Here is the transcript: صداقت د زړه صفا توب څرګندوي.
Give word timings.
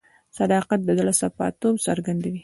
صداقت 0.37 0.79
د 0.83 0.89
زړه 0.99 1.13
صفا 1.21 1.47
توب 1.61 1.75
څرګندوي. 1.87 2.39